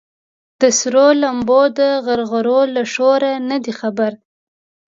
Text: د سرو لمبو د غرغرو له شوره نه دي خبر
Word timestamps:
د 0.61 0.63
سرو 0.79 1.07
لمبو 1.21 1.61
د 1.79 1.79
غرغرو 2.05 2.59
له 2.75 2.83
شوره 2.93 3.31
نه 3.49 3.57
دي 3.63 3.73
خبر 3.79 4.11